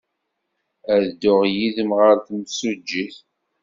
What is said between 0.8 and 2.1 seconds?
Ad dduɣ yid-m